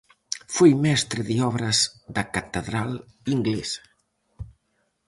[0.55, 1.77] Foi mestre de obras
[2.15, 2.91] da catedral
[3.35, 3.83] inglesa.